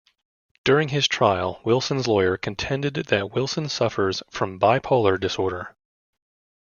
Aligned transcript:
During 0.63 0.87
his 0.89 1.07
trial, 1.07 1.59
Wilson's 1.63 2.07
lawyer 2.07 2.35
contended 2.35 2.95
that 2.95 3.29
Wilson 3.33 3.69
suffers 3.69 4.23
from 4.31 4.57
bipolar 4.59 5.19
disorder. 5.19 5.75